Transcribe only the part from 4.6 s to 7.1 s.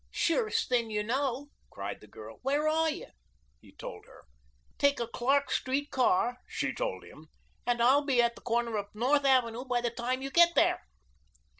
"Take a Clark Street car," she told